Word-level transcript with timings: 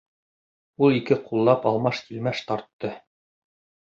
Ул 0.87 0.95
ике 1.01 1.17
ҡуллап 1.27 1.67
алмаш-тилмәш 1.73 2.43
тартты. 2.49 2.95